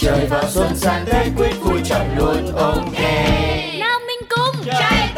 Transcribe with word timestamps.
Trời 0.00 0.26
vào 0.26 0.44
xuân 0.48 0.76
sang 0.76 1.04
Tết 1.06 1.26
quyết 1.36 1.52
vui 1.60 1.80
chọn 1.84 2.06
luôn 2.16 2.56
ok 2.56 3.00
Nào 3.78 4.00
mình 4.06 4.28
cùng 4.30 4.64
Chạy 4.66 5.14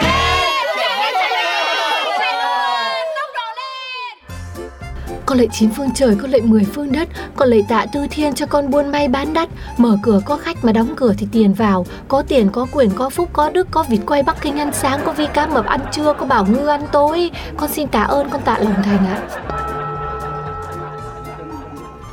Con 5.27 5.39
lệ 5.39 5.47
chín 5.53 5.71
phương 5.77 5.91
trời, 5.95 6.17
con 6.23 6.31
lệ 6.31 6.41
mười 6.41 6.65
phương 6.65 6.93
đất. 6.93 7.09
Con 7.37 7.49
lệ 7.49 7.63
tạ 7.69 7.87
tư 7.93 8.07
thiên 8.11 8.35
cho 8.35 8.47
con 8.47 8.71
buôn 8.71 8.93
may 8.93 9.09
bán 9.09 9.35
đắt. 9.35 9.49
Mở 9.77 9.97
cửa 10.03 10.21
có 10.25 10.37
khách 10.37 10.65
mà 10.65 10.73
đóng 10.73 10.95
cửa 10.97 11.15
thì 11.19 11.27
tiền 11.33 11.53
vào. 11.55 11.87
Có 12.09 12.23
tiền, 12.29 12.49
có 12.53 12.67
quyền, 12.73 12.91
có 12.91 13.11
phúc, 13.11 13.29
có 13.33 13.51
đức 13.51 13.69
Có 13.71 13.85
vịt 13.89 14.01
quay 14.07 14.23
Bắc 14.23 14.37
Kinh 14.41 14.59
ăn 14.59 14.71
sáng 14.73 15.01
Có 15.05 15.13
vi 15.13 15.27
cá 15.35 15.47
mập 15.47 15.67
ăn 15.67 15.81
trưa, 15.93 16.13
có 16.13 16.27
bảo 16.27 16.47
ngư 16.47 16.67
ăn 16.67 16.87
tối. 16.93 17.31
Con 17.57 17.71
xin 17.71 17.89
tạ 17.89 18.03
ơn, 18.03 18.31
con 18.31 18.43
tạ 18.43 18.59
lòng 18.59 18.83
thành 18.83 19.07
ạ. 19.07 19.21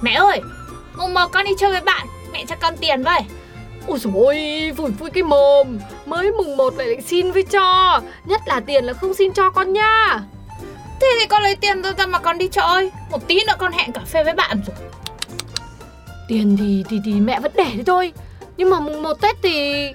Mẹ 0.02 0.12
ơi 0.12 0.42
Mùng 0.98 1.14
một 1.14 1.28
con 1.32 1.46
đi 1.46 1.52
chơi 1.60 1.72
với 1.72 1.82
bạn 1.82 2.08
Mẹ 2.38 2.46
cho 2.50 2.56
con 2.56 2.78
tiền 2.78 3.04
với 3.04 3.20
Ôi 3.88 4.00
dồi 4.00 4.14
ôi, 4.16 4.72
vui 4.78 4.92
vui 4.92 5.10
cái 5.10 5.24
mồm. 5.24 5.80
Mới 6.06 6.32
mùng 6.32 6.58
một 6.58 6.78
lại 6.78 6.88
định 6.88 7.02
xin 7.02 7.32
với 7.32 7.44
cho. 7.44 8.02
Nhất 8.26 8.42
là 8.46 8.60
tiền 8.60 8.86
là 8.86 8.94
không 8.94 9.14
xin 9.14 9.34
cho 9.34 9.50
con 9.50 9.74
nha. 9.74 10.20
Thế 11.02 11.08
thì 11.20 11.26
con 11.26 11.44
lấy 11.44 11.56
tiền 11.56 11.82
ra 11.98 12.06
mà 12.06 12.20
con 12.20 12.38
đi 12.38 12.48
chơi 12.48 12.92
Một 13.12 13.28
tí 13.28 13.44
nữa 13.48 13.54
con 13.58 13.72
hẹn 13.72 13.92
cà 13.92 14.02
phê 14.06 14.24
với 14.24 14.34
bạn 14.34 14.62
rồi. 14.68 14.76
Tiền 16.28 16.58
thì 16.60 16.84
thì 16.90 17.00
thì 17.06 17.12
mẹ 17.12 17.40
vẫn 17.40 17.52
để 17.56 17.64
đấy 17.64 17.84
thôi. 17.86 18.14
Nhưng 18.58 18.70
mà 18.70 18.80
mùng 18.80 19.04
một 19.04 19.22
Tết 19.22 19.36
thì 19.44 19.88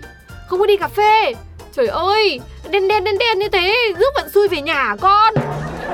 không 0.48 0.60
có 0.60 0.66
đi 0.66 0.76
cà 0.76 0.88
phê. 0.88 1.34
Trời 1.72 1.86
ơi, 1.86 2.40
đen 2.70 2.88
đen 2.88 3.04
đen 3.04 3.18
đen 3.18 3.38
như 3.38 3.48
thế 3.48 3.92
Giúp 3.98 4.12
vận 4.14 4.30
xui 4.30 4.48
về 4.48 4.60
nhà 4.60 4.96
con. 5.00 5.34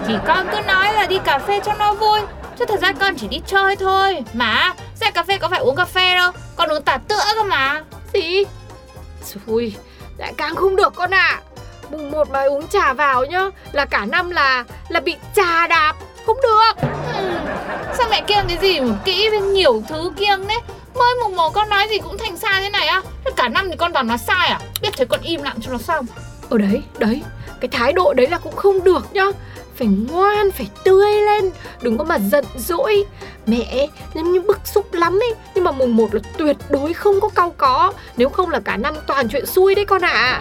Thì 0.07 0.15
con 0.27 0.47
cứ 0.53 0.61
nói 0.67 0.95
là 0.95 1.07
đi 1.07 1.19
cà 1.25 1.39
phê 1.39 1.61
cho 1.67 1.75
nó 1.79 1.95
vui 1.95 2.21
Chứ 2.59 2.65
thật 2.69 2.81
ra 2.81 2.93
con 2.93 3.17
chỉ 3.17 3.29
đi 3.29 3.41
chơi 3.47 3.77
thôi. 3.77 4.25
Mà 4.33 4.75
ra 5.01 5.11
cà 5.11 5.23
phê 5.23 5.39
có 5.39 5.49
phải 5.49 5.61
uống 5.61 5.77
cà 5.77 5.85
phê 5.85 6.15
đâu. 6.15 6.33
Con 6.57 6.69
uống 6.69 6.83
tả 6.83 6.99
tữa 7.09 7.25
cơ 7.35 7.43
mà. 7.43 7.83
Gì? 8.15 8.45
Xui, 9.23 9.75
lại 10.17 10.33
càng 10.37 10.57
không 10.57 10.77
được 10.77 10.93
con 10.95 11.11
ạ. 11.11 11.41
Mùng 11.91 12.11
một 12.11 12.31
mà 12.31 12.43
uống 12.43 12.69
trà 12.69 12.93
vào 12.93 13.25
nhá 13.25 13.51
Là 13.73 13.85
cả 13.85 14.05
năm 14.05 14.31
là 14.31 14.65
là 14.89 15.01
bị 15.01 15.17
trà 15.37 15.67
đạp. 15.67 15.95
Không 16.27 16.37
được. 16.43 16.89
Ừ. 17.15 17.39
Sao 17.99 18.09
mẹ 18.11 18.23
kiêng 18.27 18.45
cái 18.49 18.59
gì 18.63 18.81
mà 18.81 18.95
kỹ 19.05 19.29
với 19.31 19.41
nhiều 19.41 19.83
thứ 19.89 20.13
kiêng 20.17 20.47
đấy 20.47 20.59
Mới 20.95 21.15
mùng 21.23 21.37
một 21.37 21.51
con 21.51 21.69
nói 21.69 21.87
gì 21.91 21.99
cũng 21.99 22.19
thành 22.19 22.37
sai 22.37 22.63
thế 22.63 22.71
này 22.71 22.87
á. 22.87 23.03
Thế 23.25 23.31
cả 23.37 23.49
năm 23.49 23.69
thì 23.71 23.77
con 23.77 23.93
toàn 23.93 24.07
nói 24.07 24.19
sai 24.19 24.49
à? 24.49 24.61
Biết 24.83 24.91
thế 24.97 25.05
con 25.05 25.21
im 25.23 25.43
lặng 25.43 25.57
cho 25.61 25.73
nó 25.73 25.79
xong. 25.79 26.07
Ở 26.51 26.59
đấy, 26.59 26.83
đấy. 26.99 27.23
Cái 27.61 27.69
thái 27.69 27.93
độ 27.93 28.15
đấy 28.15 28.27
là 28.27 28.39
cũng 28.39 28.57
không 28.57 28.85
được 28.85 29.13
nhá 29.13 29.25
phải 29.79 29.89
ngoan, 29.89 30.51
phải 30.51 30.69
tươi 30.85 31.13
lên 31.13 31.51
Đừng 31.83 31.99
có 31.99 32.05
mà 32.05 32.19
giận 32.19 32.45
dỗi. 32.57 33.05
Mẹ 33.47 33.87
giống 34.15 34.33
như 34.33 34.41
bức 34.41 34.61
xúc 34.65 34.95
lắm 34.95 35.19
ấy 35.23 35.35
Nhưng 35.55 35.65
mà 35.65 35.73
mùng 35.73 35.97
1 35.97 36.15
là 36.15 36.21
tuyệt 36.37 36.57
đối 36.69 36.93
không 36.93 37.21
có 37.21 37.29
cau 37.29 37.55
có. 37.57 37.93
Nếu 38.17 38.29
không 38.29 38.51
là 38.51 38.61
cả 38.61 38.77
năm 38.77 38.95
toàn 39.07 39.29
chuyện 39.29 39.47
xui 39.47 39.75
đấy 39.75 39.85
con 39.85 40.03
ạ. 40.03 40.11
À. 40.11 40.41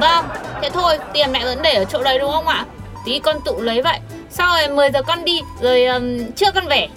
Vâng, 0.00 0.24
thế 0.62 0.70
thôi 0.70 0.98
tiền 1.12 1.32
mẹ 1.32 1.44
vẫn 1.44 1.58
để 1.62 1.74
ở 1.74 1.84
chỗ 1.84 2.02
đấy 2.02 2.18
đúng 2.18 2.30
không 2.30 2.46
ạ? 2.46 2.66
Tí 3.04 3.18
con 3.18 3.36
tự 3.44 3.52
lấy 3.60 3.82
vậy. 3.82 3.98
Sau 4.30 4.56
rồi 4.56 4.76
10 4.76 4.90
giờ 4.90 5.02
con 5.02 5.24
đi 5.24 5.40
Rồi 5.60 5.84
um, 5.84 6.32
trưa 6.36 6.50
con 6.54 6.66
về. 6.68 6.88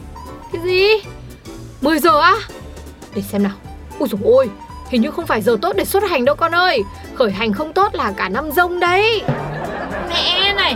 Cái 0.53 0.61
gì? 0.63 0.87
10 1.81 1.99
giờ 1.99 2.19
á? 2.21 2.35
Để 3.15 3.21
xem 3.21 3.43
nào. 3.43 3.53
Ui 3.99 4.09
dồi 4.09 4.19
ôi 4.23 4.49
Hình 4.89 5.01
như 5.01 5.11
không 5.11 5.27
phải 5.27 5.41
giờ 5.41 5.57
tốt 5.61 5.75
để 5.75 5.85
xuất 5.85 6.03
hành 6.03 6.25
đâu 6.25 6.35
con 6.35 6.55
ơi. 6.55 6.83
Khởi 7.15 7.31
hành 7.31 7.53
không 7.53 7.73
tốt 7.73 7.95
là 7.95 8.13
cả 8.17 8.29
năm 8.29 8.51
rông 8.51 8.79
đấy. 8.79 9.21
Mẹ 10.09 10.53
này 10.53 10.75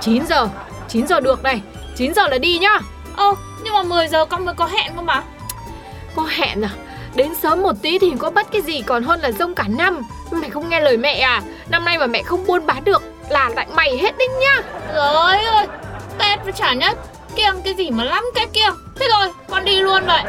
9 0.00 0.26
giờ. 0.26 0.48
9 0.88 1.06
giờ 1.06 1.20
được 1.20 1.42
này. 1.42 1.60
9 1.96 2.14
giờ 2.14 2.28
là 2.28 2.38
đi 2.38 2.58
nhá. 2.58 2.78
Ồ 3.16 3.34
nhưng 3.62 3.74
mà 3.74 3.82
10 3.82 4.08
giờ 4.08 4.24
con 4.24 4.44
mới 4.44 4.54
có 4.54 4.66
hẹn 4.66 4.92
cơ 4.96 5.02
mà. 5.02 5.22
Có 6.16 6.22
hẹn 6.30 6.62
à? 6.62 6.70
Đến 7.14 7.34
sớm 7.34 7.62
một 7.62 7.72
tí 7.82 7.98
thì 7.98 8.12
có 8.18 8.30
bắt 8.30 8.46
cái 8.52 8.62
gì 8.62 8.82
còn 8.82 9.02
hơn 9.02 9.20
là 9.20 9.32
rông 9.32 9.54
cả 9.54 9.64
năm. 9.68 10.02
Mày 10.30 10.50
không 10.50 10.68
nghe 10.68 10.80
lời 10.80 10.96
mẹ 10.96 11.20
à? 11.20 11.42
Năm 11.68 11.84
nay 11.84 11.98
mà 11.98 12.06
mẹ 12.06 12.22
không 12.22 12.46
buôn 12.46 12.66
bán 12.66 12.84
được 12.84 13.02
Là 13.28 13.50
tại 13.56 13.66
mày 13.74 13.96
hết 13.96 14.18
đinh 14.18 14.38
nhá. 14.38 14.62
Rồi 14.94 15.36
ơi 15.36 15.66
Tết 16.18 16.44
với 16.44 16.52
trả 16.52 16.72
nhất 16.72 16.98
Kiêng 17.36 17.62
cái 17.64 17.74
gì 17.74 17.90
mà 17.90 18.04
lắm 18.04 18.24
cái 18.34 18.46
kiêng 18.46 18.74
Thế 18.96 19.08
rồi 19.08 19.32
con 19.50 19.64
đi 19.64 19.80
luôn 19.80 20.06
vậy 20.06 20.22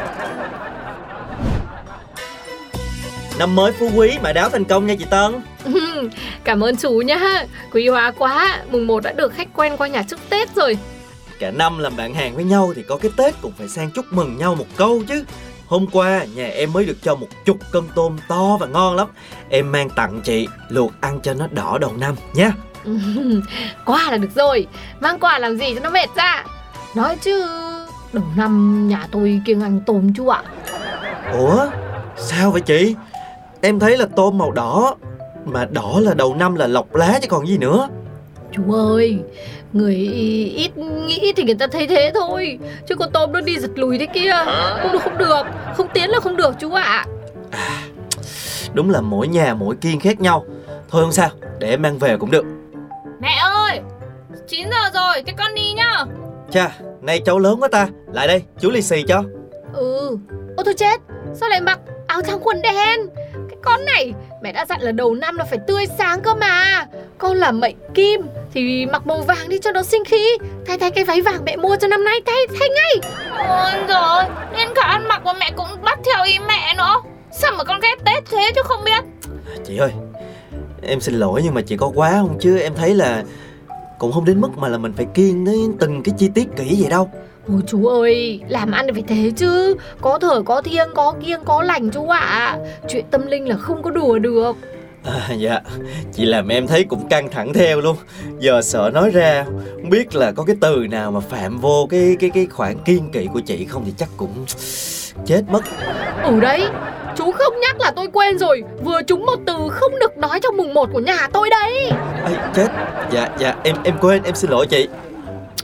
Năm 3.38 3.56
mới 3.56 3.72
phú 3.72 3.90
quý 3.96 4.18
mà 4.22 4.32
đáo 4.32 4.50
thành 4.50 4.64
công 4.64 4.86
nha 4.86 4.94
chị 4.98 5.04
Tân. 5.10 5.42
Cảm 6.44 6.64
ơn 6.64 6.76
chú 6.76 6.90
nhá. 6.92 7.44
Quý 7.72 7.88
hóa 7.88 8.12
quá 8.18 8.62
Mùng 8.70 8.86
1 8.86 9.02
đã 9.02 9.12
được 9.12 9.32
khách 9.34 9.48
quen 9.54 9.76
qua 9.76 9.88
nhà 9.88 10.02
chúc 10.02 10.20
Tết 10.28 10.54
rồi. 10.54 10.78
Cả 11.38 11.50
năm 11.50 11.78
làm 11.78 11.96
bạn 11.96 12.14
hàng 12.14 12.34
với 12.34 12.44
nhau 12.44 12.72
thì 12.76 12.82
có 12.88 12.96
cái 12.96 13.10
Tết 13.16 13.34
cũng 13.42 13.52
phải 13.58 13.68
sang 13.68 13.90
chúc 13.90 14.04
mừng 14.10 14.36
nhau 14.36 14.54
một 14.54 14.66
câu 14.76 15.02
chứ. 15.08 15.24
Hôm 15.66 15.86
qua 15.92 16.24
nhà 16.34 16.46
em 16.46 16.72
mới 16.72 16.84
được 16.84 16.96
cho 17.02 17.14
một 17.14 17.26
chục 17.44 17.56
cân 17.72 17.82
tôm 17.94 18.18
to 18.28 18.56
và 18.60 18.66
ngon 18.66 18.96
lắm. 18.96 19.08
Em 19.48 19.72
mang 19.72 19.90
tặng 19.90 20.20
chị 20.24 20.48
luộc 20.68 20.92
ăn 21.00 21.20
cho 21.22 21.34
nó 21.34 21.46
đỏ 21.50 21.78
đầu 21.78 21.92
năm 21.98 22.14
nha 22.34 22.52
Quà 23.84 24.10
là 24.10 24.16
được 24.16 24.34
rồi. 24.34 24.66
Mang 25.00 25.18
quà 25.18 25.38
làm 25.38 25.56
gì 25.56 25.74
cho 25.74 25.80
nó 25.80 25.90
mệt 25.90 26.08
ra? 26.16 26.44
Nói 26.96 27.16
chứ 27.20 27.44
Đầu 28.12 28.24
năm 28.36 28.88
nhà 28.88 29.06
tôi 29.10 29.40
kiêng 29.46 29.60
ăn 29.60 29.80
tôm 29.86 30.14
chú 30.14 30.28
ạ. 30.28 30.42
Ủa 31.32 31.66
sao 32.16 32.50
vậy 32.50 32.60
chị 32.60 32.94
Em 33.62 33.78
thấy 33.78 33.96
là 33.96 34.06
tôm 34.16 34.38
màu 34.38 34.52
đỏ 34.52 34.96
Mà 35.44 35.64
đỏ 35.70 36.00
là 36.02 36.14
đầu 36.14 36.34
năm 36.34 36.54
là 36.54 36.66
lọc 36.66 36.94
lá 36.94 37.18
chứ 37.22 37.28
còn 37.28 37.46
gì 37.46 37.58
nữa. 37.58 37.88
Chú 38.52 38.62
ơi 38.72 39.18
Người 39.72 39.94
ít 40.56 40.76
nghĩ 40.76 41.32
thì 41.36 41.42
người 41.42 41.54
ta 41.54 41.66
thấy 41.66 41.86
thế 41.86 42.10
thôi. 42.14 42.58
Chứ 42.88 42.94
con 42.94 43.10
tôm 43.12 43.32
nó 43.32 43.40
đi 43.40 43.58
giật 43.58 43.70
lùi 43.74 43.98
thế 43.98 44.06
kia. 44.06 44.30
Không 44.82 44.92
được 44.92 44.98
không 45.02 45.18
được. 45.18 45.42
Không 45.76 45.86
tiến 45.94 46.10
là 46.10 46.20
không 46.20 46.36
được 46.36 46.54
chú 46.60 46.72
ạ. 46.72 47.06
À, 47.50 47.82
Đúng 48.74 48.90
là 48.90 49.00
mỗi 49.00 49.28
nhà 49.28 49.54
mỗi 49.54 49.76
kiêng 49.76 50.00
khác 50.00 50.20
nhau. 50.20 50.44
Thôi 50.90 51.02
không 51.02 51.12
sao 51.12 51.28
Để 51.58 51.70
em 51.70 51.82
mang 51.82 51.98
về 51.98 52.16
cũng 52.16 52.30
được. 52.30 52.44
Mẹ 53.20 53.36
ơi 53.42 53.80
9 54.48 54.68
giờ 54.70 54.90
rồi 55.00 55.22
thế 55.26 55.32
con 55.38 55.54
đi 55.54 55.72
nhá. 55.72 56.04
Chà 56.50 56.78
Nay 57.02 57.20
cháu 57.24 57.38
lớn 57.38 57.56
quá 57.60 57.68
ta. 57.72 57.88
Lại 58.12 58.26
đây 58.28 58.42
chú 58.60 58.70
lì 58.70 58.82
xì 58.82 59.02
cho. 59.08 59.22
Ừ. 59.74 60.16
Ô 60.56 60.62
thôi 60.64 60.74
chết. 60.76 61.00
Sao 61.34 61.48
lại 61.48 61.60
mặc 61.60 61.78
áo 62.06 62.22
trắng 62.22 62.38
quần 62.42 62.62
đen 62.62 63.00
con 63.62 63.84
này. 63.84 64.12
Mẹ 64.42 64.52
đã 64.52 64.66
dặn 64.68 64.80
là 64.80 64.92
đầu 64.92 65.14
năm 65.14 65.36
là 65.36 65.44
phải 65.44 65.58
tươi 65.66 65.86
sáng 65.98 66.20
cơ 66.20 66.34
mà. 66.34 66.86
Con 67.18 67.36
là 67.36 67.50
mệnh 67.50 67.76
kim 67.94 68.20
Thì 68.54 68.86
mặc 68.86 69.06
màu 69.06 69.20
vàng 69.20 69.48
đi 69.48 69.58
cho 69.58 69.72
nó 69.72 69.82
sinh 69.82 70.04
khí. 70.04 70.38
Thay 70.66 70.78
thay 70.78 70.90
cái 70.90 71.04
váy 71.04 71.20
vàng 71.20 71.44
mẹ 71.44 71.56
mua 71.56 71.76
cho 71.76 71.88
năm 71.88 72.04
nay 72.04 72.20
Thay 72.26 72.46
thay 72.58 72.68
ngay. 72.68 73.12
Ôi 73.48 73.84
rồi 73.88 74.24
Đến 74.58 74.68
cả 74.74 74.82
ăn 74.82 75.08
mặc 75.08 75.22
của 75.24 75.32
mẹ 75.40 75.50
cũng 75.56 75.66
bắt 75.82 75.98
theo 76.04 76.24
ý 76.24 76.38
mẹ 76.48 76.74
nữa. 76.76 76.94
Sao 77.32 77.52
mà 77.58 77.64
con 77.64 77.80
ghét 77.80 77.96
Tết 78.04 78.24
thế 78.30 78.52
chứ 78.54 78.62
không 78.64 78.84
biết? 78.84 79.04
Chị 79.66 79.76
ơi 79.76 79.90
Em 80.82 81.00
xin 81.00 81.14
lỗi 81.14 81.40
nhưng 81.44 81.54
mà 81.54 81.60
chị 81.66 81.76
có 81.76 81.90
quá 81.94 82.10
không? 82.12 82.38
Chứ 82.40 82.58
Em 82.58 82.74
thấy 82.74 82.94
là 82.94 83.22
cũng 83.98 84.12
không 84.12 84.24
đến 84.24 84.40
mức 84.40 84.50
mà 84.56 84.68
là 84.68 84.78
mình 84.78 84.92
phải 84.96 85.06
kiêng 85.14 85.44
đến 85.44 85.76
từng 85.80 86.02
cái 86.02 86.14
chi 86.18 86.30
tiết 86.34 86.48
kỹ 86.56 86.76
vậy 86.80 86.90
đâu 86.90 87.10
Ôi 87.48 87.60
chú 87.66 87.86
ơi, 87.86 88.40
làm 88.48 88.70
ăn 88.70 88.86
phải 88.92 89.04
thế 89.08 89.32
chứ. 89.36 89.74
Có 90.00 90.18
thở, 90.18 90.42
có 90.42 90.62
thiêng, 90.62 90.88
có 90.94 91.14
kiêng, 91.24 91.40
có 91.44 91.62
lành 91.62 91.90
chú 91.90 92.08
ạ. 92.08 92.18
À. 92.18 92.58
Chuyện 92.88 93.04
tâm 93.10 93.26
linh 93.26 93.48
là 93.48 93.56
không 93.56 93.82
có 93.82 93.90
đùa 93.90 94.18
được. 94.18 94.56
À, 95.04 95.30
dạ, 95.38 95.60
chị 96.12 96.24
làm 96.24 96.48
em 96.48 96.66
thấy 96.66 96.84
cũng 96.84 97.08
căng 97.08 97.30
thẳng 97.30 97.52
theo 97.52 97.80
luôn. 97.80 97.96
Giờ 98.38 98.62
sợ 98.62 98.90
nói 98.94 99.10
ra 99.10 99.44
Không 99.74 99.90
biết 99.90 100.14
là 100.14 100.32
có 100.32 100.44
cái 100.44 100.56
từ 100.60 100.86
nào 100.90 101.10
mà 101.10 101.20
phạm 101.20 101.58
vô 101.58 101.86
cái 101.90 102.16
cái 102.20 102.30
cái 102.30 102.46
khoản 102.46 102.76
kiên 102.84 103.10
kỵ 103.12 103.26
của 103.32 103.40
chị 103.40 103.64
không 103.64 103.82
Thì 103.86 103.92
chắc 103.96 104.08
cũng 104.16 104.44
chết 105.26 105.42
mất. 105.48 105.60
Ừ 106.24 106.40
đấy, 106.40 106.66
chú 107.16 107.32
không 107.32 107.60
nhắc 107.60 107.80
là 107.80 107.92
tôi 107.96 108.06
quên 108.12 108.38
rồi. 108.38 108.62
Vừa 108.84 109.02
trúng 109.02 109.26
một 109.26 109.36
từ 109.46 109.54
không 109.70 109.98
được 110.00 110.18
nói 110.18 110.40
trong 110.42 110.56
mùng 110.56 110.74
1 110.74 110.88
của 110.92 111.00
nhà 111.00 111.28
tôi 111.32 111.50
đấy. 111.50 111.90
Ê, 112.24 112.34
chết, 112.54 112.68
dạ, 113.12 113.28
dạ, 113.38 113.54
em 113.62 113.76
em 113.84 113.94
quên, 114.00 114.22
em 114.22 114.34
xin 114.34 114.50
lỗi 114.50 114.66
chị 114.66 114.88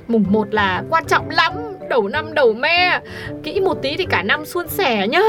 Mùng 0.08 0.25
1 0.28 0.49
là 0.50 0.82
quan 0.90 1.05
trọng 1.05 1.31
lắm 1.31 1.52
Đầu 1.88 2.08
năm 2.08 2.34
đầu 2.34 2.52
me. 2.52 3.00
Kỹ 3.43 3.60
một 3.60 3.78
tí 3.82 3.96
thì 3.96 4.06
cả 4.10 4.22
năm 4.22 4.44
suôn 4.44 4.69
sẻ 4.69 5.08
nhá. 5.08 5.20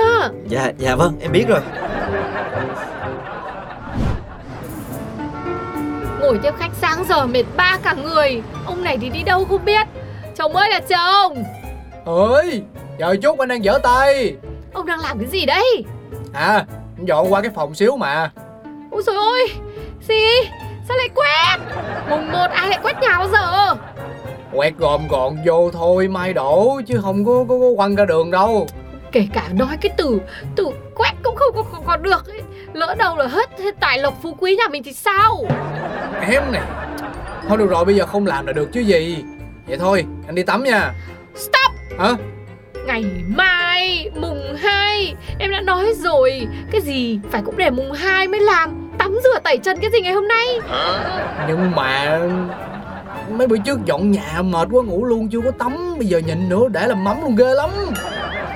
Dạ 0.47 0.71
dạ 0.77 0.95
vâng 0.95 1.13
em 1.21 1.31
biết 1.31 1.45
rồi. 1.47 1.59
Ngồi 6.19 6.39
tiếp 6.43 6.53
khách 6.59 6.71
sáng 6.81 7.03
giờ 7.09 7.25
mệt 7.25 7.43
ba 7.55 7.77
cả 7.83 7.93
người. 7.93 8.41
Ông 8.65 8.83
này 8.83 8.97
thì 9.01 9.09
đi 9.09 9.23
đâu 9.23 9.45
không 9.45 9.65
biết. 9.65 9.87
Chồng 10.35 10.55
ơi 10.55 10.69
là 10.69 10.79
chồng. 10.79 11.43
Ơi 12.05 12.61
chờ 12.99 13.15
chút 13.21 13.39
anh 13.39 13.49
đang 13.49 13.63
dở 13.63 13.79
tay. 13.83 14.35
Ông 14.73 14.85
đang 14.85 14.99
làm 14.99 15.19
cái 15.19 15.27
gì 15.27 15.45
đấy? 15.45 15.83
À 16.33 16.65
anh 16.97 17.05
dọn 17.05 17.33
qua 17.33 17.41
cái 17.41 17.51
phòng 17.55 17.75
xíu 17.75 17.97
mà. 17.97 18.31
Ôi 18.91 19.03
trời 19.05 19.15
ơi 19.15 19.47
Gì? 20.07 20.49
Sao 20.87 20.97
lại 20.97 21.09
quét? 21.15 21.57
Mùng 22.09 22.31
một 22.31 22.47
ai 22.51 22.69
lại 22.69 22.79
quét 22.83 22.93
nhà 23.01 23.17
bao 23.17 23.27
giờ 23.27 23.75
quẹt 24.59 24.73
gồm 24.77 25.07
gọn 25.07 25.38
vô 25.45 25.71
thôi 25.73 26.07
mai 26.07 26.33
đổ 26.33 26.81
chứ 26.88 27.00
không 27.01 27.25
có 27.25 27.45
có, 27.50 27.56
có 27.59 27.67
quăng 27.75 27.95
ra 27.95 28.06
đường 28.06 28.31
đâu. 28.31 28.67
Kể 29.11 29.27
cả 29.33 29.44
nói 29.53 29.77
cái 29.81 29.91
từ 29.97 30.19
Từ 30.56 30.67
quét 30.95 31.11
cũng 31.23 31.35
không 31.35 31.56
có 31.56 31.63
còn, 31.71 31.85
còn 31.85 32.03
được 32.03 32.27
ấy. 32.27 32.41
Lỡ 32.73 32.95
đâu 32.97 33.17
là 33.17 33.27
hết, 33.27 33.50
hết 33.59 33.75
tài 33.79 34.00
lộc 34.00 34.13
phú 34.21 34.35
quý 34.39 34.56
nhà 34.56 34.67
mình 34.71 34.83
thì 34.83 34.94
sao? 34.94 35.45
Em 36.31 36.51
này. 36.51 36.61
Thôi 37.47 37.57
được 37.57 37.69
rồi 37.69 37.85
bây 37.85 37.95
giờ 37.95 38.06
không 38.06 38.25
làm 38.25 38.45
là 38.45 38.53
được 38.53 38.69
chứ 38.73 38.79
gì. 38.79 39.23
Vậy 39.67 39.77
thôi 39.77 40.06
anh 40.27 40.35
đi 40.35 40.44
tắm 40.44 40.63
nha. 40.63 40.94
Stop! 41.35 42.00
Hả? 42.00 42.09
Ngày 42.85 43.03
mai 43.27 44.11
mùng 44.15 44.56
2 44.56 45.15
Em 45.39 45.51
đã 45.51 45.61
nói 45.61 45.94
rồi. 45.97 46.47
Cái 46.71 46.81
gì 46.81 47.19
phải 47.31 47.41
cũng 47.45 47.57
để 47.57 47.69
mùng 47.69 47.91
2 47.91 48.27
mới 48.27 48.39
làm. 48.39 48.91
Tắm 48.97 49.19
rửa 49.23 49.39
tẩy 49.44 49.57
chân 49.57 49.77
cái 49.81 49.91
gì 49.91 50.01
ngày 50.01 50.13
hôm 50.13 50.27
nay? 50.27 50.59
Nhưng 51.47 51.71
mà 51.75 52.19
mấy 53.37 53.47
bữa 53.47 53.57
trước 53.57 53.85
dọn 53.85 54.11
nhà 54.11 54.41
mệt 54.41 54.67
quá 54.71 54.83
ngủ 54.83 55.05
luôn 55.05 55.29
chưa 55.29 55.39
có 55.45 55.51
tắm. 55.59 55.95
Bây 55.97 56.07
giờ 56.07 56.17
nhịn 56.17 56.49
nữa 56.49 56.63
để 56.71 56.87
làm 56.87 57.03
mắm 57.03 57.21
luôn 57.21 57.35
ghê 57.35 57.53
lắm. 57.53 57.69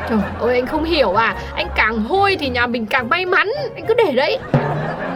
Trời 0.09 0.19
ơi 0.39 0.55
anh 0.55 0.67
không 0.67 0.83
hiểu 0.83 1.13
à. 1.13 1.35
Anh 1.55 1.67
càng 1.75 2.03
hôi 2.03 2.37
thì 2.39 2.49
nhà 2.49 2.67
mình 2.67 2.85
càng 2.85 3.09
may 3.09 3.25
mắn. 3.25 3.51
Anh 3.75 3.85
cứ 3.87 3.93
để 3.93 4.11
đấy. 4.11 4.37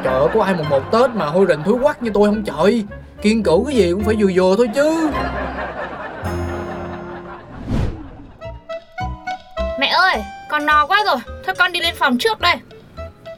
Trời 0.03 0.13
ơi 0.13 0.27
có 0.33 0.43
ai 0.43 0.53
mùng 0.53 0.69
một 0.69 0.91
tết 0.91 1.09
mà 1.13 1.25
hôi 1.25 1.45
rình 1.49 1.63
thúi 1.63 1.79
quắc 1.83 2.03
như 2.03 2.11
tôi 2.13 2.29
không 2.29 2.43
trời? 2.43 2.83
Kiên 3.21 3.43
cử 3.43 3.63
cái 3.67 3.75
gì 3.75 3.91
cũng 3.91 4.03
phải 4.03 4.15
vừa 4.19 4.31
vừa 4.35 4.55
thôi 4.57 4.69
chứ. 4.75 5.09
Mẹ 9.79 9.87
ơi, 9.87 10.15
con 10.49 10.65
no 10.65 10.85
quá 10.85 11.03
rồi. 11.05 11.17
Thôi 11.45 11.55
con 11.59 11.71
đi 11.71 11.79
lên 11.79 11.95
phòng 11.95 12.17
trước 12.17 12.41
đây. 12.41 12.55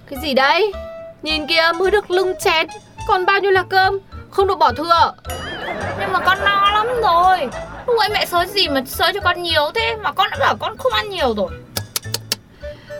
Cái 0.10 0.20
gì 0.24 0.34
đấy? 0.34 0.74
Nhìn 1.22 1.48
kìa 1.48 1.72
mới 1.80 1.92
được 1.92 2.12
lưng 2.12 2.34
chén. 2.40 2.68
Còn 3.08 3.26
bao 3.26 3.40
nhiêu 3.40 3.52
là 3.52 3.64
cơm? 3.70 4.00
Không 4.30 4.48
được 4.48 4.60
bỏ 4.60 4.72
thừa 4.72 5.14
mà 6.14 6.20
con 6.20 6.38
no 6.46 6.72
lắm 6.74 6.88
rồi. 7.02 7.50
Lúc 7.88 8.00
ấy 8.00 8.10
mẹ 8.10 8.26
sới 8.26 8.48
gì 8.48 8.68
mà 8.68 8.82
sới 8.86 9.14
cho 9.14 9.20
con 9.20 9.44
nhiều 9.44 9.72
thế 9.76 9.96
mà 9.96 10.12
con 10.12 10.28
đã 10.32 10.38
bảo 10.40 10.56
con 10.60 10.78
không 10.78 10.94
ăn 10.94 11.10
nhiều 11.10 11.34
rồi. 11.38 11.52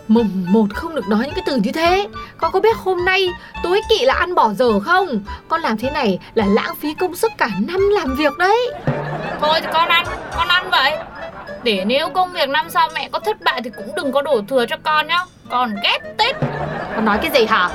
Mùng 0.08 0.46
một 0.48 0.66
không 0.76 0.96
được 0.96 1.08
nói 1.08 1.20
những 1.26 1.34
cái 1.36 1.44
từ 1.46 1.56
như 1.56 1.72
thế 1.72 2.08
Con 2.38 2.52
có 2.52 2.60
biết 2.60 2.78
hôm 2.78 3.06
nay 3.06 3.30
tối 3.64 3.82
kỵ 3.90 4.06
là 4.06 4.14
ăn 4.14 4.36
bỏ 4.36 4.50
dở 4.54 4.80
không 4.80 5.24
Con 5.48 5.62
làm 5.62 5.78
thế 5.78 5.90
này 5.90 6.20
là 6.34 6.46
lãng 6.46 6.76
phí 6.76 6.94
công 6.94 7.16
sức 7.16 7.32
cả 7.38 7.50
năm 7.68 7.90
làm 7.90 8.16
việc 8.16 8.38
đấy 8.38 8.72
Thôi 9.42 9.62
thì 9.62 9.68
con 9.74 9.90
ăn, 9.90 10.06
con 10.36 10.48
ăn 10.48 10.70
vậy. 10.70 10.98
Để 11.64 11.84
nếu 11.86 12.10
công 12.10 12.32
việc 12.32 12.50
năm 12.50 12.70
sau 12.70 12.90
mẹ 12.96 13.10
có 13.12 13.20
thất 13.20 13.42
bại 13.42 13.62
thì 13.64 13.70
cũng 13.70 13.96
đừng 13.96 14.12
có 14.12 14.22
đổ 14.22 14.42
thừa 14.48 14.66
cho 14.66 14.76
con 14.84 15.08
nhá. 15.08 15.26
Con 15.50 15.76
ghét 15.84 16.00
Tết. 16.18 16.36
Con 16.96 17.06
nói 17.06 17.18
cái 17.22 17.32
gì 17.32 17.46
hả 17.46 17.70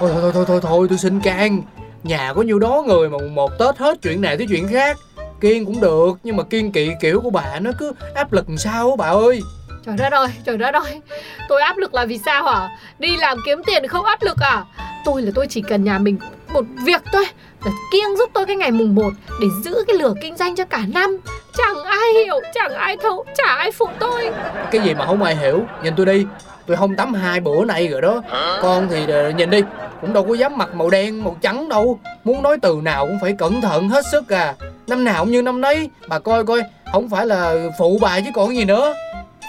thôi 0.00 0.10
thôi 0.14 0.30
thôi 0.34 0.44
thôi 0.48 0.60
thôi 0.62 0.86
tôi 0.88 0.98
xin 0.98 1.20
can 1.20 1.62
nhà 2.02 2.32
có 2.36 2.42
nhiêu 2.42 2.58
đó 2.58 2.84
người 2.86 3.08
mà 3.08 3.18
mùng 3.18 3.34
một 3.34 3.58
tết 3.58 3.78
hết 3.78 3.98
chuyện 4.02 4.20
này 4.20 4.36
tới 4.36 4.46
chuyện 4.50 4.68
khác. 4.68 4.96
Kiên 5.40 5.64
cũng 5.64 5.80
được 5.80 6.12
nhưng 6.22 6.36
mà 6.36 6.42
kiên 6.42 6.72
kỵ 6.72 6.90
kiểu 7.00 7.20
của 7.20 7.30
bà 7.30 7.60
nó 7.60 7.70
cứ 7.78 7.92
áp 8.14 8.32
lực 8.32 8.48
làm 8.48 8.58
sao 8.58 8.90
á 8.90 8.96
bà 8.98 9.06
ơi. 9.06 9.40
Trời 9.86 9.96
đất 9.96 10.12
ơi, 10.12 10.28
trời 10.44 10.56
đất 10.56 10.74
ơi. 10.74 11.00
Tôi 11.48 11.62
áp 11.62 11.76
lực 11.76 11.94
là 11.94 12.04
vì 12.04 12.18
sao 12.18 12.44
hả? 12.44 12.68
Đi 12.98 13.16
làm 13.16 13.38
kiếm 13.46 13.62
tiền 13.66 13.86
không 13.86 14.04
áp 14.04 14.22
lực 14.22 14.36
à? 14.40 14.64
Tôi 15.04 15.22
là 15.22 15.32
tôi 15.34 15.46
chỉ 15.46 15.62
cần 15.62 15.84
nhà 15.84 15.98
mình 15.98 16.16
một 16.52 16.64
việc 16.84 17.02
thôi. 17.12 17.24
Là 17.64 17.70
kiêng 17.92 18.16
giúp 18.16 18.30
tôi 18.34 18.46
cái 18.46 18.56
ngày 18.56 18.70
mùng 18.70 18.94
1 18.94 19.10
Để 19.40 19.46
giữ 19.64 19.84
cái 19.86 19.96
lửa 19.96 20.14
kinh 20.22 20.36
doanh 20.36 20.56
cho 20.56 20.64
cả 20.64 20.82
năm. 20.88 21.16
Chẳng 21.56 21.84
ai 21.84 22.12
hiểu, 22.24 22.40
chẳng 22.54 22.74
ai 22.74 22.96
thấu, 23.02 23.24
chả 23.36 23.54
ai 23.54 23.72
phụ 23.72 23.86
tôi. 23.98 24.30
Cái 24.70 24.80
gì 24.80 24.94
mà 24.94 25.06
không 25.06 25.22
ai 25.22 25.36
hiểu? 25.36 25.62
Nhìn 25.82 25.94
tôi 25.96 26.06
đi. 26.06 26.26
Tôi 26.66 26.76
không 26.76 26.96
tắm 26.96 27.14
hai 27.14 27.40
bữa 27.40 27.64
nay 27.64 27.88
rồi 27.88 28.00
đó. 28.00 28.22
Con 28.62 28.88
thì 28.90 29.06
ờ, 29.12 29.30
nhìn 29.30 29.50
đi 29.50 29.62
cũng 30.00 30.12
đâu 30.12 30.24
có 30.28 30.34
dám 30.34 30.58
mặc 30.58 30.74
màu 30.74 30.90
đen 30.90 31.24
màu 31.24 31.36
trắng 31.40 31.68
đâu. 31.68 31.98
Muốn 32.24 32.42
nói 32.42 32.56
từ 32.62 32.80
nào 32.82 33.06
cũng 33.06 33.18
phải 33.20 33.32
cẩn 33.32 33.60
thận 33.60 33.88
hết 33.88 34.04
sức 34.12 34.28
à. 34.28 34.54
Năm 34.86 35.04
nào 35.04 35.24
cũng 35.24 35.32
như 35.32 35.42
năm 35.42 35.60
nấy. 35.60 35.90
Bà 36.08 36.18
coi 36.18 36.44
coi 36.44 36.62
không 36.92 37.08
phải 37.08 37.26
là 37.26 37.54
phụ 37.78 37.98
bà 38.00 38.20
chứ 38.20 38.30
còn 38.34 38.56
gì 38.56 38.64
nữa. 38.64 38.94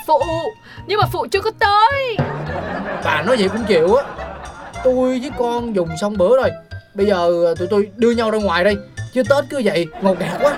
Phụ, 0.08 0.20
nhưng 0.88 1.00
mà 1.00 1.06
phụ 1.14 1.28
chưa 1.32 1.42
có 1.42 1.52
tới. 1.60 2.18
Bà 3.04 3.22
nói 3.22 3.38
vậy 3.38 3.50
cũng 3.50 3.64
chịu 3.68 3.96
á. 3.96 4.04
Tôi 4.84 5.20
với 5.20 5.32
con 5.38 5.76
dùng 5.76 5.90
xong 6.02 6.18
bữa 6.18 6.38
rồi. 6.38 6.50
Bây 6.94 7.06
giờ 7.06 7.54
tụi 7.60 7.68
tôi 7.68 7.92
đưa 7.96 8.12
nhau 8.12 8.32
ra 8.32 8.40
ngoài 8.40 8.64
đây. 8.64 8.76
Chứ 9.14 9.24
tết 9.30 9.46
cứ 9.50 9.62
vậy 9.64 9.88
ngột 10.02 10.20
ngạt 10.20 10.42
quá. 10.42 10.58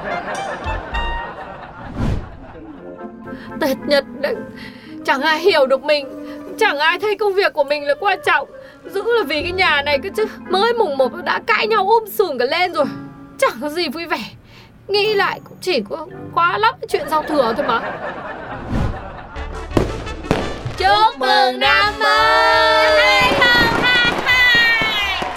Tết 3.59 3.77
nhật 3.87 4.05
Chẳng 5.05 5.21
ai 5.21 5.39
hiểu 5.39 5.65
được 5.65 5.83
mình. 5.83 6.07
Chẳng 6.59 6.79
ai 6.79 6.99
thấy 6.99 7.17
công 7.17 7.33
việc 7.33 7.53
của 7.53 7.63
mình 7.63 7.87
là 7.87 7.93
quan 7.99 8.19
trọng 8.25 8.47
Giữ 8.85 9.03
là 9.17 9.23
vì 9.27 9.41
cái 9.41 9.51
nhà 9.51 9.81
này 9.85 9.99
cơ 10.03 10.09
chứ. 10.17 10.25
Mới 10.49 10.73
mùng 10.73 10.97
một 10.97 11.11
đã 11.23 11.39
cãi 11.47 11.67
nhau 11.67 11.89
um 11.89 12.05
sùm 12.11 12.37
cả 12.37 12.45
lên 12.45 12.73
rồi. 12.73 12.85
Chẳng 13.39 13.57
có 13.61 13.69
gì 13.69 13.87
vui 13.89 14.05
vẻ. 14.05 14.19
Nghĩ 14.87 15.13
lại 15.13 15.39
cũng 15.43 15.57
chỉ 15.61 15.81
có 15.89 16.07
quá 16.35 16.57
lắm 16.57 16.75
chuyện 16.89 17.09
giao 17.09 17.23
thừa 17.23 17.53
thôi 17.57 17.65
mà. 17.67 17.81
Chúc 20.77 21.17
mừng 21.19 21.59
năm 21.59 21.93
mới. 21.99 23.33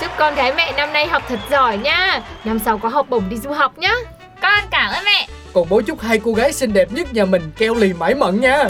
Chúc 0.00 0.10
con 0.18 0.34
gái 0.34 0.52
mẹ 0.56 0.72
năm 0.76 0.92
nay 0.92 1.06
học 1.06 1.22
thật 1.28 1.38
giỏi 1.50 1.78
nha 1.78 2.20
Năm 2.44 2.58
sau 2.58 2.78
có 2.78 2.88
học 2.88 3.06
bổng 3.08 3.28
đi 3.28 3.36
du 3.36 3.50
học 3.50 3.78
nhá. 3.78 3.94
Con 4.42 4.64
cảm 4.70 4.92
ơn 4.92 5.04
mẹ. 5.04 5.28
còn 5.54 5.66
bố 5.68 5.80
chúc 5.80 6.00
hai 6.00 6.20
cô 6.24 6.32
gái 6.32 6.52
xinh 6.52 6.72
đẹp 6.72 6.88
nhất 6.92 7.12
nhà 7.14 7.24
mình 7.24 7.52
keo 7.58 7.74
lì 7.74 7.92
mãi 7.92 8.14
mận 8.14 8.40
nha. 8.40 8.64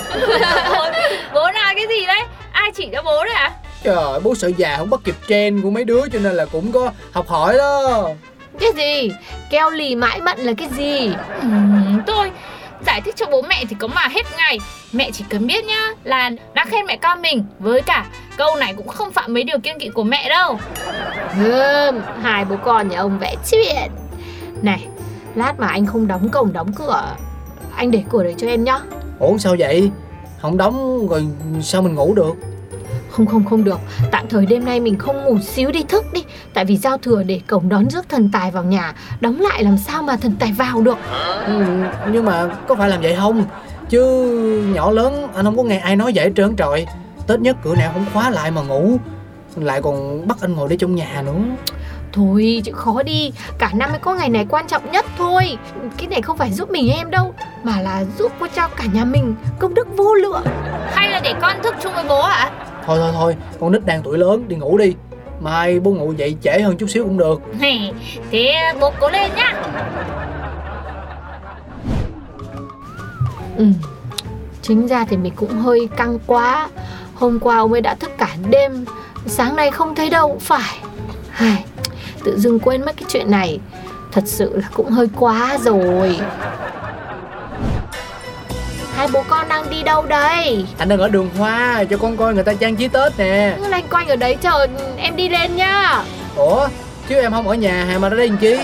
Bố 1.34 1.50
nói 1.52 1.75
cái 1.75 1.87
gì 1.88 2.06
đấy? 2.06 2.23
Ai 2.52 2.70
chỉ 2.75 2.88
cho 2.93 3.02
bố 3.02 3.25
đấy 3.25 3.34
à? 3.34 3.50
Trời 3.86 4.20
bố 4.20 4.34
sợ 4.34 4.50
già 4.56 4.76
không 4.76 4.90
bắt 4.90 5.00
kịp 5.04 5.14
trend 5.28 5.62
của 5.62 5.70
mấy 5.70 5.84
đứa 5.84 6.08
cho 6.12 6.18
nên 6.18 6.34
là 6.34 6.44
cũng 6.44 6.72
có 6.72 6.92
học 7.12 7.28
hỏi 7.28 7.58
đó. 7.58 8.08
Cái 8.60 8.70
gì? 8.76 9.12
Keo 9.50 9.70
lì 9.70 9.94
mãi 9.94 10.20
mận 10.20 10.38
là 10.38 10.52
cái 10.58 10.68
gì? 10.76 11.14
Ừm, 11.40 12.02
tôi 12.06 12.30
giải 12.86 13.00
thích 13.00 13.16
cho 13.16 13.26
bố 13.26 13.42
mẹ 13.42 13.64
thì 13.68 13.76
có 13.78 13.88
mà 13.88 14.08
hết 14.10 14.26
ngày. 14.36 14.58
Mẹ 14.92 15.10
chỉ 15.10 15.24
cần 15.28 15.46
biết 15.46 15.64
nhá 15.64 15.88
là 16.04 16.30
đã 16.54 16.64
khen 16.64 16.86
mẹ 16.86 16.96
con 16.96 17.22
mình. 17.22 17.44
Với 17.58 17.82
cả 17.82 18.06
câu 18.37 18.56
này 18.56 18.75
cũng 18.76 18.88
không 18.88 19.12
phạm 19.12 19.34
mấy 19.34 19.44
điều 19.44 19.58
kiêng 19.58 19.78
kỵ 19.78 19.88
của 19.88 20.04
mẹ 20.04 20.28
đâu. 20.28 20.58
Hừm, 21.30 22.00
hai 22.22 22.44
bố 22.44 22.56
con 22.64 22.88
nhà 22.88 22.99
ông 22.99 23.18
vẽ 23.18 23.37
chuyện. 23.50 23.90
Này, 24.62 24.87
lát 25.34 25.54
mà 25.58 25.68
anh 25.68 25.87
không 25.87 26.06
đóng 26.06 26.28
cổng 26.28 26.52
đóng 26.52 26.72
cửa 26.72 27.16
Anh 27.76 27.90
để 27.90 28.02
cửa 28.11 28.22
đấy 28.22 28.34
cho 28.38 28.46
em 28.46 28.64
nhá. 28.64 28.78
Ủa 29.18 29.38
sao 29.38 29.56
vậy? 29.58 29.90
Không 30.42 30.56
đóng 30.56 31.08
rồi 31.08 31.26
sao 31.62 31.82
mình 31.82 31.94
ngủ 31.94 32.14
được 32.14 32.34
Không 33.16 33.26
không 33.26 33.44
không 33.44 33.64
được. 33.64 33.80
Tạm 34.11 34.28
thời 34.28 34.46
đêm 34.46 34.64
nay 34.64 34.80
mình 34.80 34.99
không 34.99 35.25
ngủ 35.25 35.38
xíu 35.38 35.70
đi 35.70 35.82
thức 35.82 36.12
đi. 36.12 36.25
Tại 36.54 36.64
vì 36.64 36.76
giao 36.76 36.99
thừa 36.99 37.23
để 37.23 37.40
cổng 37.46 37.68
đón 37.68 37.90
rước 37.90 38.08
thần 38.08 38.30
tài 38.32 38.50
vào 38.50 38.64
nhà. 38.64 38.94
Đóng 39.20 39.40
lại 39.40 39.64
làm 39.64 39.78
sao 39.78 40.02
mà 40.02 40.16
thần 40.16 40.37
tài 40.38 40.52
vào 40.52 40.82
được? 40.82 40.99
Ừ, 41.46 41.64
nhưng 42.12 42.25
mà 42.25 42.49
có 42.68 42.75
phải 42.75 42.88
làm 42.88 43.00
vậy 43.00 43.16
không? 43.18 43.44
Chứ 43.88 44.02
nhỏ 44.75 44.90
lớn 44.90 45.28
anh 45.35 45.44
không 45.44 45.56
có 45.56 45.62
nghe 45.62 45.78
ai 45.78 45.96
nói 45.96 46.12
vậy 46.14 46.32
trơn 46.37 46.56
trời 46.56 46.87
tết 47.26 47.40
nhất 47.40 47.56
cửa 47.64 47.75
nào 47.75 47.90
không 47.92 48.06
khóa 48.12 48.30
lại 48.30 48.50
mà 48.50 48.62
ngủ. 48.62 48.96
Lại 49.56 49.82
còn 49.82 50.28
bắt 50.28 50.37
anh 50.40 50.52
ngồi 50.54 50.68
đây 50.68 50.78
trong 50.78 50.94
nhà 50.94 51.23
nữa. 51.26 51.38
Thôi 52.12 52.62
chịu 52.64 52.75
khó 52.75 53.02
đi. 53.02 53.32
Cả 53.58 53.70
năm 53.75 53.90
mới 53.90 53.99
có 53.99 54.14
ngày 54.14 54.28
này 54.28 54.46
quan 54.49 54.66
trọng 54.66 54.90
nhất 54.92 55.06
thôi. 55.18 55.58
Cái 55.96 56.06
này 56.06 56.23
không 56.23 56.37
phải 56.37 56.52
giúp 56.52 56.70
mình 56.70 56.90
em 56.90 57.11
đâu 57.11 57.35
Mà 57.62 57.80
là 57.80 58.04
giúp 58.18 58.32
cho 58.56 58.68
cả 58.68 58.85
nhà 58.92 59.04
mình 59.04 59.35
Công 59.58 59.75
đức 59.75 59.88
vô 59.96 60.14
lượng. 60.14 60.44
Hay 60.92 61.11
là 61.11 61.20
để 61.20 61.35
con 61.40 61.56
thức 61.62 61.75
chung 61.82 61.92
với 61.94 62.04
bố 62.08 62.23
hả? 62.23 62.65
Thôi 62.87 62.99
thôi 63.00 63.11
thôi 63.14 63.37
con 63.61 63.73
nít 63.73 63.87
đang 63.87 64.02
tuổi 64.02 64.19
lớn 64.19 64.49
đi 64.49 64.57
ngủ 64.57 64.78
đi. 64.78 64.95
Mai 65.40 65.81
bố 65.81 65.90
ngủ 65.90 66.12
dậy 66.12 66.37
trễ 66.43 66.61
hơn 66.61 66.76
chút 66.76 66.90
xíu 66.90 67.05
cũng 67.05 67.19
được. 67.19 67.43
Nè, 67.61 67.93
Thế 68.31 68.73
bố 68.81 68.93
cố 69.00 69.11
lên 69.11 69.31
nhá 69.37 69.52
Ừ. 73.57 73.64
Chính 74.62 74.87
ra 74.87 75.05
thì 75.05 75.16
mình 75.16 75.33
cũng 75.37 75.59
hơi 75.59 75.88
căng 75.97 76.19
quá. 76.26 76.69
Hôm 77.14 77.40
qua 77.40 77.57
ông 77.57 77.73
ấy 77.73 77.81
đã 77.81 77.95
thức 77.95 78.11
cả 78.19 78.37
đêm 78.50 78.85
Sáng 79.26 79.57
nay 79.57 79.71
không 79.71 79.95
thấy 79.95 80.11
đâu 80.11 80.28
cũng 80.28 80.40
phải. 80.40 80.78
Ai, 81.33 81.64
Tự 82.25 82.38
dưng 82.38 82.59
quên 82.59 82.85
mất 82.85 82.97
cái 82.97 83.05
chuyện 83.09 83.31
này. 83.31 83.61
Thật 84.12 84.23
sự 84.26 84.57
là 84.57 84.69
cũng 84.75 84.90
hơi 84.90 85.09
quá 85.16 85.59
rồi 85.61 86.19
Hai 88.96 89.08
bố 89.12 89.24
con 89.28 89.48
đang 89.48 89.70
đi 89.70 89.82
đâu 89.82 90.06
đây? 90.06 90.66
Anh 90.78 90.88
đang 90.88 90.98
ở 90.98 91.08
đường 91.08 91.30
hoa 91.38 91.84
cho 91.90 91.96
con 91.96 92.16
coi 92.16 92.34
người 92.34 92.44
ta 92.44 92.52
trang 92.52 92.76
trí 92.76 92.88
tết 92.88 93.18
nè. 93.18 93.54
Cứ 93.56 93.68
loanh 93.68 93.88
quanh 93.90 94.08
ở 94.08 94.16
đấy 94.16 94.36
chờ 94.40 94.66
em 94.96 95.16
đi 95.16 95.28
lên 95.28 95.56
nhá. 95.56 96.02
Ủa 96.36 96.68
chứ 97.08 97.14
em 97.14 97.32
không 97.32 97.48
ở 97.48 97.54
nhà 97.54 97.84
hà 97.84 97.98
mà 97.98 98.08
ra 98.08 98.16
đây 98.16 98.28
làm 98.28 98.38
chi? 98.38 98.56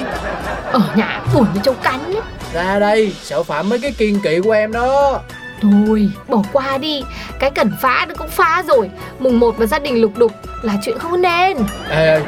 Ở 0.73 0.81
nhà 0.95 1.21
buồn 1.35 1.47
như 1.55 1.73
cắn 1.83 2.05
ấy. 2.05 2.23
ra 2.53 2.79
đây 2.79 3.15
sợ 3.23 3.43
phạm 3.43 3.69
mấy 3.69 3.79
cái 3.79 3.93
kiên 3.99 4.21
kỵ 4.21 4.41
của 4.41 4.53
em 4.53 4.73
đó. 4.73 5.21
Thôi, 5.63 6.11
bỏ 6.29 6.43
qua 6.53 6.79
đi. 6.79 7.03
Cái 7.39 7.51
cần 7.51 7.73
phá 7.81 8.07
nó 8.09 8.15
cũng 8.15 8.29
phá 8.29 8.63
rồi. 8.69 8.91
Mùng 9.19 9.41
1 9.41 9.55
và 9.59 9.67
gia 9.67 9.79
đình 9.79 10.01
lục 10.01 10.13
đục 10.17 10.33
là 10.63 10.73
chuyện 10.85 10.99
không 10.99 11.23
nên. 11.23 11.57
Ê 11.91 12.07
ê 12.07 12.21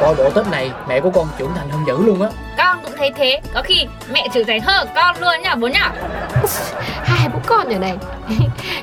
Coi 0.00 0.14
bộ 0.14 0.30
Tết 0.30 0.46
này 0.46 0.70
mẹ 0.88 1.00
của 1.00 1.10
con 1.10 1.28
trưởng 1.38 1.50
thành 1.56 1.70
hơn 1.70 1.84
dữ 1.86 2.06
luôn 2.06 2.22
á 2.22 2.28
Con 2.62 2.78
cũng 2.82 2.92
thấy 2.98 3.10
thế. 3.16 3.40
Có 3.54 3.62
khi 3.62 3.86
mẹ 4.12 4.28
trưởng 4.34 4.46
thành 4.46 4.60
hơn 4.60 4.88
con 4.94 5.16
luôn 5.20 5.42
nhá 5.42 5.54
bố 5.54 5.68
nhá. 5.68 5.92
Hai 7.04 7.28
bố 7.28 7.40
con 7.46 7.68
ở 7.68 7.78
này. 7.78 7.96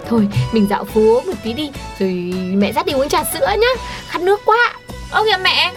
Thôi, 0.09 0.27
mình 0.51 0.67
dạo 0.69 0.83
phố 0.83 1.21
một 1.25 1.33
tí 1.43 1.53
đi 1.53 1.71
Rồi 2.00 2.09
mẹ 2.55 2.71
dắt 2.71 2.86
đi 2.86 2.93
uống 2.93 3.09
trà 3.09 3.24
sữa 3.24 3.48
nhá. 3.59 3.83
Khát 4.07 4.21
nước 4.21 4.41
quá. 4.45 4.74
Ơ 5.12 5.24
kìa 5.25 5.38
mẹ 5.43 5.71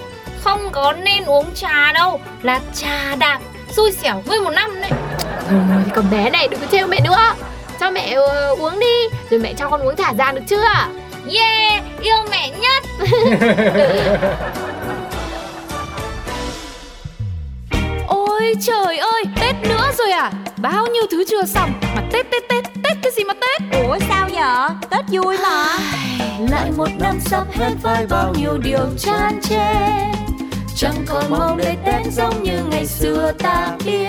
Không 0.45 0.71
có 0.73 0.93
nên 0.93 1.25
uống 1.25 1.55
trà 1.55 1.93
đâu. 1.93 2.21
Là 2.43 2.61
trà 2.75 3.15
đạp 3.19 3.39
Xui 3.71 3.93
xẻo 3.93 4.23
nguyên 4.27 4.45
một 4.45 4.51
năm 4.51 4.81
đấy. 4.81 4.91
Thôi, 5.51 5.61
còn 5.95 6.11
bé 6.11 6.31
này 6.31 6.49
đừng 6.49 6.61
có 6.61 6.67
trêu 6.73 6.87
mẹ 6.87 7.01
nữa. 7.05 7.35
Cho 7.81 7.91
mẹ 7.91 8.13
ờ, 8.13 8.55
uống 8.59 8.81
đi 8.81 9.09
Rồi 9.31 9.41
mẹ 9.41 9.55
cho 9.55 9.69
con 9.69 9.81
uống 9.81 9.97
thả 9.97 10.13
ra 10.19 10.33
được 10.33 10.43
chưa? 10.49 10.65
Yeah 11.35 11.83
Yêu 12.01 12.17
mẹ 12.31 12.51
nhất 12.51 12.83
Ôi 18.43 18.55
trời 18.61 18.99
ơi 18.99 19.25
Tết 19.41 19.55
nữa 19.69 19.91
rồi 19.99 20.11
à? 20.11 20.33
Bao 20.57 20.87
nhiêu 20.87 21.03
thứ 21.11 21.25
chưa 21.29 21.45
xong 21.45 21.73
Mà 21.97 22.03
Tết 22.13 22.31
Tết 22.31 22.43
Tết 22.49 22.65
Tết 22.65 22.97
cái 23.03 23.13
gì 23.17 23.25
mà 23.25 23.35
Tết? 23.35 23.83
Ủa 23.87 23.99
sao 24.09 24.29
vậy? 24.33 24.77
Tết 24.91 25.05
vui 25.09 25.37
mà. 25.43 25.79
Lại 26.51 26.71
một 26.77 26.89
năm 27.01 27.21
sắp 27.21 27.45
hết 27.53 27.71
với 27.83 28.07
bao 28.07 28.35
nhiêu 28.39 28.59
điều 28.59 28.87
chan 28.99 29.41
chê. 29.43 29.75
Chẳng 30.77 31.05
còn 31.07 31.31
mong 31.31 31.57
đây 31.57 31.77
Tết 31.87 32.13
giống 32.13 32.43
như 32.43 32.59
ngày 32.71 32.87
xưa 32.87 33.33
ta 33.39 33.77
biết 33.85 34.09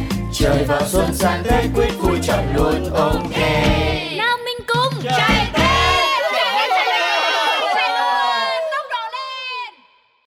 trời 0.33 0.63
vào 0.63 0.87
xuân 0.87 1.13
sang 1.13 1.43
tết 1.43 1.65
quyết 1.75 1.89
vui 1.99 2.19
chọn 2.23 2.45
luôn 2.55 2.93
ok 2.93 4.10